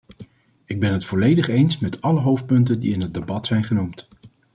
Ik 0.65 0.79
ben 0.79 0.93
het 0.93 1.05
volledig 1.05 1.47
eens 1.47 1.79
met 1.79 2.01
alle 2.01 2.19
hoofdpunten 2.19 2.79
die 2.79 2.93
in 2.93 3.01
het 3.01 3.13
debat 3.13 3.45
zijn 3.45 3.63
genoemd. 3.63 4.07